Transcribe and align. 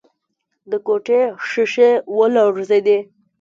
د 0.69 0.71
کوټې 0.85 1.21
ښيښې 1.47 1.91
ولړزېدې. 2.17 2.97